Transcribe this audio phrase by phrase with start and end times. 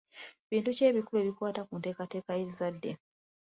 [0.49, 2.91] Bintu ki ebikulu ebikwata ku nteekateeka y'ezadde?